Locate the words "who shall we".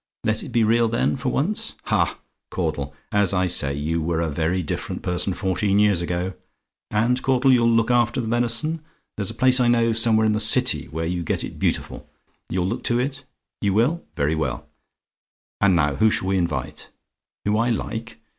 15.93-16.37